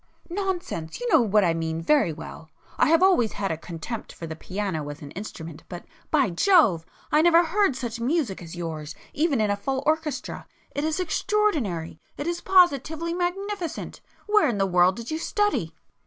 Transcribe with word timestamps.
"Nonsense! 0.31 0.99
you 0.99 1.07
know 1.11 1.21
what 1.21 1.43
I 1.43 1.53
mean 1.53 1.79
very 1.79 2.11
well. 2.11 2.49
I 2.79 2.87
have 2.89 3.03
always 3.03 3.33
had 3.33 3.51
a 3.51 3.55
contempt 3.55 4.11
for 4.11 4.25
the 4.25 4.35
piano 4.35 4.89
as 4.89 5.03
an 5.03 5.11
instrument, 5.11 5.63
but 5.69 5.85
by 6.09 6.31
Jove! 6.31 6.87
I 7.11 7.21
never 7.21 7.43
heard 7.43 7.75
such 7.75 7.99
music 7.99 8.41
as 8.41 8.55
yours 8.55 8.95
even 9.13 9.39
in 9.39 9.51
a 9.51 9.55
full 9.55 9.83
orchestra. 9.85 10.47
It 10.71 10.83
is 10.83 10.99
extraordinary!—it 10.99 12.25
is 12.25 12.41
positively 12.41 13.13
magnificent! 13.13 14.01
Where 14.25 14.49
in 14.49 14.57
the 14.57 14.65
world 14.65 14.95
did 14.95 15.11
you 15.11 15.19
study?" 15.19 15.75